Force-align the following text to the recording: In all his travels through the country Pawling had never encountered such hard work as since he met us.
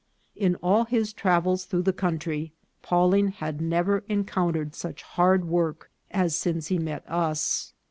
In 0.35 0.55
all 0.63 0.85
his 0.85 1.13
travels 1.13 1.65
through 1.65 1.83
the 1.83 1.93
country 1.93 2.53
Pawling 2.81 3.27
had 3.27 3.61
never 3.61 4.03
encountered 4.09 4.73
such 4.73 5.03
hard 5.03 5.45
work 5.45 5.91
as 6.09 6.35
since 6.35 6.69
he 6.69 6.79
met 6.79 7.03
us. 7.07 7.73